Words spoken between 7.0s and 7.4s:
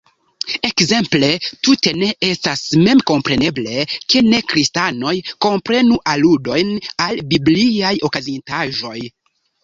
al